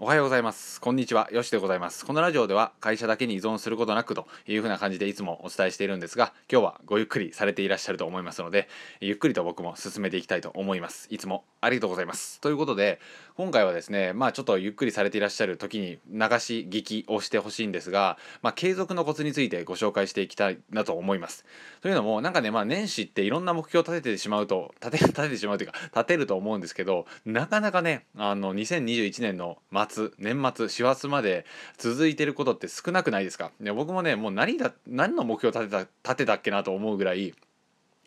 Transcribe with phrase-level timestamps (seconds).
[0.00, 0.80] おはようございます。
[0.80, 1.28] こんにちは。
[1.30, 2.04] よしでございます。
[2.04, 8.68] このラジオでは会社だけに依存することなくというふうな感じでいつもお伝えしているんですが、今日はごゆっくりされていらっしゃると思いますので、
[9.00, 11.06] ゆっくりと僕も進めていきたいと思います。
[11.10, 12.40] いつもありがとうございます。
[12.40, 12.98] ということで、
[13.36, 21.44] 今回はですね、まあちょっとゆっくりされていらっしゃる時に流し聞きをしてほしいんですが、まあ継続のコツについてご紹介していきたいなと思います。
[21.82, 29.83] というのも、なんかね、まあ年始っていろんな目標を立ててしまうと、立て、立ててしまうというか、立てると思うんですけど、なかなかね、あの、2021年の末、
[30.18, 31.44] 年末、師走まで
[31.78, 33.50] 続いてることって少なくないですか？
[33.60, 37.34] ね僕もねもう何だ何の目標立てた立てたっけなと思うぐらい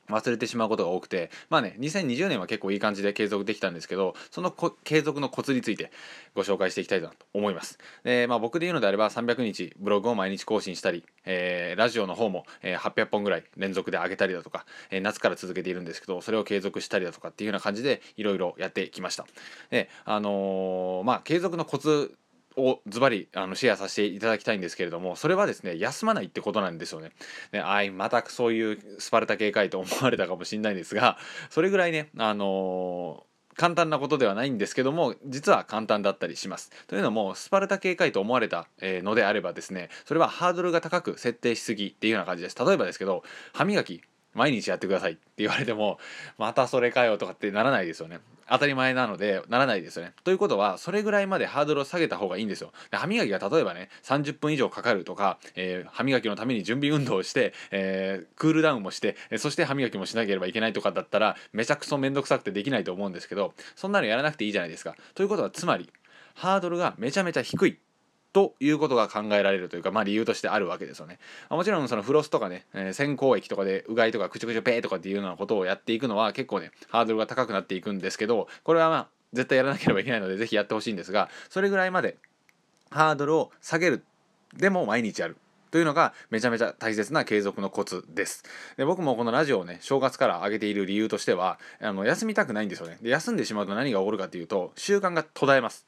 [0.10, 4.54] 忘れてしまうことが多くてまあね2020年は結構いい感じで継続できたんですけどその
[4.84, 5.92] 継続のコツについて
[6.36, 7.80] ご紹介していきたいなと思います。
[8.04, 19.26] で、まあ、僕で言うのであれば300日ブログを毎日更新したり、えー、ラジオの方も、えー、800本ぐらい連続で上げたりだとか、えー、夏から続けているんですけどそれを継続したりだとかっていうような感じでいろいろやってきました。
[19.70, 22.16] であのまあ継続のコツ
[22.58, 27.12] をズバリあのシェアさせていただきたいんですけれどもそれはですね休まないってことなんですよね。
[27.52, 31.18] ねあいまたそういうスパルタ系かいと思われたかもしれないんですが
[31.50, 36.72] それぐらいねあのー簡単なことではないんですけども実は簡単だったりします。
[36.86, 42.56] というのもスパルタ警戒と思われたのであればですねそれはハードルが高く設定しすぎっていうような感じです。
[42.64, 43.24] 例えばですけど
[43.54, 44.04] 歯磨き
[44.38, 46.00] 毎日やってくださいって言われても
[46.38, 48.20] またそれかよとかってならないですよね。
[48.50, 50.14] 当たり前なのでならないですよね。
[50.24, 52.72] ということはそれぐらいまでハードルを下げた方がいいんですよ。
[52.92, 64.96] で歯磨きが例えばね30分以上かかるとか、えー、歯磨きのために準備運動をして、えー、クールダウンもしてそして歯磨きもしなければいけないとかだったらめちゃくそめんどくさくてできないと思うんですけどそんなのやらなくていいじゃないですか。
[65.16, 65.90] ということはつまり
[66.36, 67.80] ハードルがめちゃめちゃ低い
[68.34, 71.20] ということが考えられるというか、まあ、理由としてあるわけですよね。
[71.50, 82.18] もちろんそのフロスとかね、えー、先行液とかでうがいとかくちゅくちゅペーとかっていうようなことをやっていくのは結構ねハードルが高くなっていくんですけどこれはまあ絶対やらなければいけないので是非やってほしいんですがそれぐらいまで
[82.90, 84.04] ハードルを下げる
[84.56, 85.38] でも毎日やる
[85.72, 88.44] というのがめちゃめちゃ大切な継続のコツです。
[88.78, 92.98] で僕もこのラジオをね正月から上げている理由としてはあの休みたくないんですよね。
[93.02, 95.86] で休んでしまうと何が起こるかっていうと習慣が途絶えます。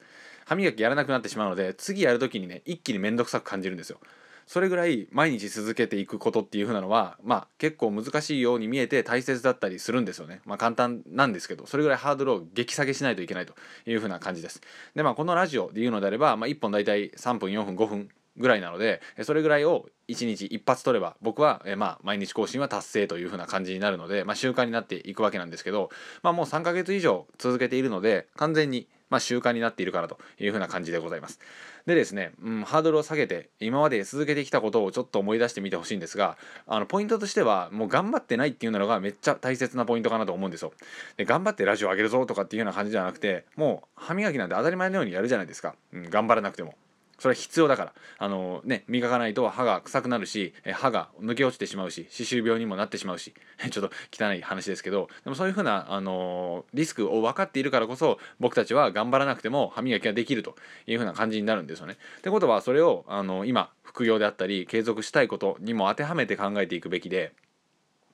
[0.50, 4.00] 歯磨きやらなくなってしまうので次やる時にね一気に面倒くさく感じるんですよ。
[4.48, 10.40] それぐらい毎日続けていくことっていう風なのはまあ結構難しいように見えて大切だったりするんですよね。
[10.44, 13.54] まあ簡単なんですけどそれぐらいハードルを激下げしないといけないと
[13.86, 14.60] いう風な感じです。
[14.96, 18.08] でまあこのラジオで言うのであれば、まあ、1本大体3分4分5分
[18.40, 25.90] ぐらいなのでそれぐらいを1日一発取れば僕は、えまあ、毎日更新は達成という風な感じになるので、まあ、習慣になっていくわけなんですけど、
[26.22, 31.40] まあ、もう3ヶ月以上続けているので完全にまあ、習慣になっているかなというふうな感じでございます。
[31.84, 36.36] でですね、うん、ハードルを下げて今まで続けてきたことをちょっと思い出してみてほしいんですが
[36.66, 40.72] あのポイントとしてはもう頑張ってないっていうのがめっちゃ大切なポイントかなと思うんですよ。
[41.16, 46.74] で頑張ってラジオ上げるぞとかっていうような感じじゃなくてもう歯磨きなんて当たり前のようにやるじゃないですか、うん、頑張らなくても。
[47.20, 47.92] それは必要だから。
[48.18, 53.34] あのね磨かないと歯が臭くなるし歯が抜け落ちてしまうし歯周病にもなってしまうし。
[53.70, 55.08] ちょっと汚い話ですけど。
[55.22, 61.98] でもそういうふうなあのリスクを分かっているからこそ僕たちは頑張らなくても歯磨きができるというふうな感じになるんですよね。
[62.18, 67.32] ってことはそれをあの今副業であったり継続したいことにも当てはめて考えていくべきで。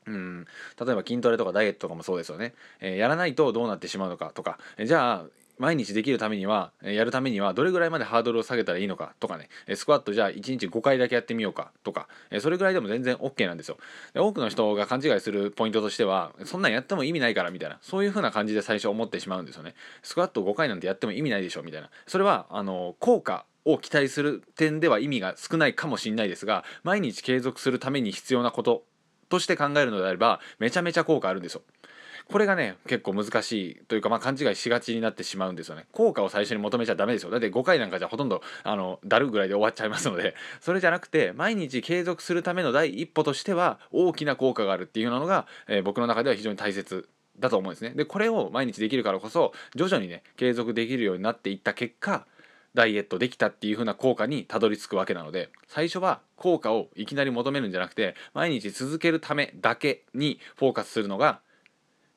[0.07, 0.47] うん、
[0.81, 5.27] 例えば筋トレとかダイエットとかもそうですよね、えー、やらないとどうなってしまうのかとか、じゃあ
[5.59, 9.49] 毎日できるためにはやるためにはどれぐらいまでハードルを下げたらいいのかとかね。
[9.75, 12.09] スクワットじゃあ1日5回だけやってみようかとか。
[12.41, 13.79] それぐらいでも全然 OK なんですよ。
[14.13, 17.79] で多くの人が勘違いするポイントとしてはそんなんやっても意味ないからみたいな。
[17.83, 19.75] そういう風な感じで最初思ってしまうんですよね。
[20.03, 21.91] スクワット5回なんてやっても意味ないでしょみたいな。
[22.07, 28.85] それはあの効果を期待する点では意味が少ないかもしれないですが毎日継続するために必要なこと
[29.29, 31.63] として考えるのであればめちゃめちゃ効果あるんですよ。
[32.31, 35.87] これがね結構難しいというか、まあ、勘違いしがちになってしまうんですよね。
[35.93, 37.31] 効果を最初に求めちゃダメですよ。
[37.31, 40.35] だって5回なんかじゃほとんどあのだるぐらいで終わっちゃいますので。
[40.61, 47.91] それじゃなくて毎日継続するための第一歩としては大きな効果があるっていうのが、えー、僕の中では非常に大切だと思うんですね。
[47.91, 52.27] でこれを毎日できるからこそ徐々にね継続できるようになっていった結果
[52.75, 61.41] ダイエットできたっていう風な効果にたどり着くわけなので最初は効果をいきなり求めるんじゃなくて毎日続けるためだけにフォーカスするのが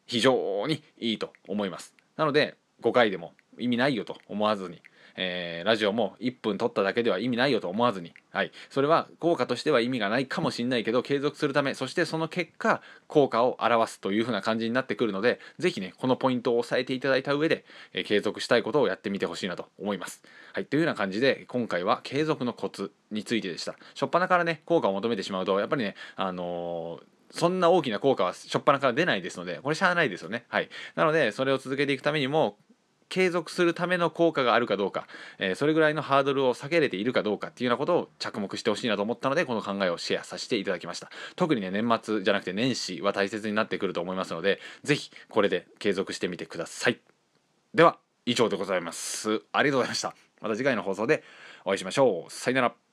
[0.09, 1.95] 非常にいいと思います。
[2.17, 4.81] なので5回でも意味ないよと思わずに、
[5.15, 20.23] えー、ラジオも1分撮っただけでは意味ないよと思わずに、はい、それは効果としては意味がないかもしれないけど継続するためそしてその結果効果を表すというふうな感じになってくるので是非ねこのポイントを押さえていただいた上で、えー、継続したいことをやってみてほしいなと思います。
[20.53, 23.75] はい、というような感じで今回は継続のコツについてでした。
[23.93, 30.45] 初っ端からね効果を求めてしまうとやっぱりねあのーそんな大きな効果は初っ端から出ないですのでこれしゃあないですよね。
[30.49, 30.69] はい。
[30.95, 32.57] なのでそれを続けていくためにも
[33.09, 35.07] 継続するための効果があるかどうか、
[35.39, 41.09] えー、それぐらいのハードルを下げれているかどうかっていうようなことを着目してほしいなと思ったのでこの考えをシェアさせていただきました。
[41.35, 46.99] 特にね年末じゃなくて年始は大切になってくると思いますので是非これで継続してみてください。
[47.73, 49.41] では以上でございます。
[49.51, 50.15] ありがとうございました。
[50.41, 51.23] また次回の放送で
[51.65, 52.31] お会いしましょう。
[52.31, 52.88] さよなら。